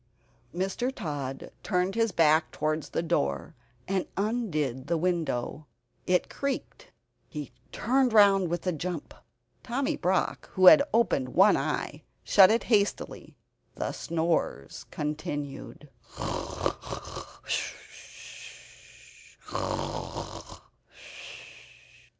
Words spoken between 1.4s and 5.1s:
turned his back towards the bed, and undid the